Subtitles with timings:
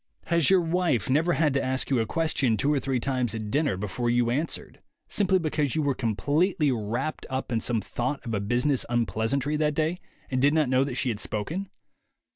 [0.25, 3.51] Has your wife never had to ask you a question two or three times at
[3.51, 8.33] dinner before you answered, simply because you were completely wrapped up in some thought of
[8.33, 9.99] a business unpleasantry that day,
[10.31, 11.69] and did not know that she had spoken?